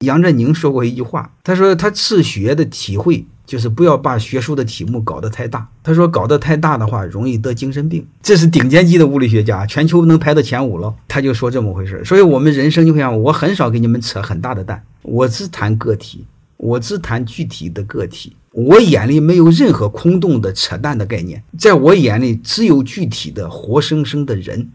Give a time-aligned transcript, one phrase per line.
[0.00, 5.68] 杨振宁说过一句话，他说他自学的体会就是不要把学术的题目搞得太大。
[5.82, 8.06] 他说搞得太大的话容易得精神病。
[8.22, 10.94] 这是顶尖级的物理学家，全球能排到前五了。
[11.06, 12.02] 他就说这么回事。
[12.02, 16.24] 所以我们人生就像我很少给你们扯很大的蛋，我只谈个体，
[16.56, 18.34] 我只谈具体的个体。
[18.52, 24.66] 我眼里没有任何空洞的扯淡的概念，在我眼里只有具体的活生生的人。